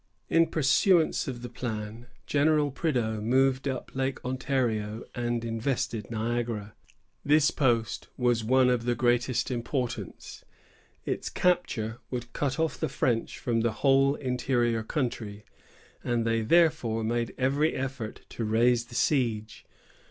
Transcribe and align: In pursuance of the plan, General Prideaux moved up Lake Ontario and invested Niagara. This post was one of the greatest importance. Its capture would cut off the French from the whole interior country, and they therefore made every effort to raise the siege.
In 0.29 0.47
pursuance 0.47 1.27
of 1.27 1.43
the 1.43 1.47
plan, 1.47 2.07
General 2.25 2.71
Prideaux 2.71 3.21
moved 3.21 3.67
up 3.67 3.91
Lake 3.93 4.19
Ontario 4.25 5.03
and 5.13 5.45
invested 5.45 6.09
Niagara. 6.09 6.73
This 7.23 7.51
post 7.51 8.07
was 8.17 8.43
one 8.43 8.67
of 8.71 8.85
the 8.85 8.95
greatest 8.95 9.51
importance. 9.51 10.43
Its 11.05 11.29
capture 11.29 11.99
would 12.09 12.33
cut 12.33 12.57
off 12.59 12.79
the 12.79 12.89
French 12.89 13.37
from 13.37 13.61
the 13.61 13.73
whole 13.73 14.15
interior 14.15 14.81
country, 14.81 15.45
and 16.03 16.25
they 16.25 16.41
therefore 16.41 17.03
made 17.03 17.35
every 17.37 17.75
effort 17.75 18.21
to 18.29 18.43
raise 18.43 18.85
the 18.85 18.95
siege. 18.95 19.65